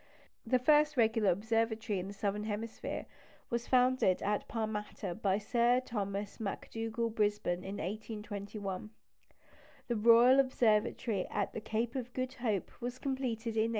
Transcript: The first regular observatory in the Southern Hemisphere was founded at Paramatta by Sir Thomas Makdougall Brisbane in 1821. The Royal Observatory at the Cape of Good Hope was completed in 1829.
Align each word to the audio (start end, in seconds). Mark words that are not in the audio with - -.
The 0.47 0.57
first 0.57 0.97
regular 0.97 1.29
observatory 1.29 1.99
in 1.99 2.07
the 2.07 2.13
Southern 2.15 2.45
Hemisphere 2.45 3.05
was 3.51 3.67
founded 3.67 4.23
at 4.23 4.47
Paramatta 4.47 5.13
by 5.13 5.37
Sir 5.37 5.79
Thomas 5.79 6.39
Makdougall 6.39 7.11
Brisbane 7.13 7.63
in 7.63 7.77
1821. 7.77 8.89
The 9.87 9.95
Royal 9.95 10.39
Observatory 10.39 11.27
at 11.29 11.53
the 11.53 11.61
Cape 11.61 11.95
of 11.95 12.13
Good 12.13 12.33
Hope 12.33 12.71
was 12.81 12.97
completed 12.97 13.49
in 13.55 13.69
1829. 13.69 13.69